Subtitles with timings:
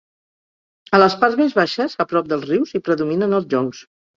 [0.97, 3.89] A les parts més baixes a prop dels rius hi predominen els joncs.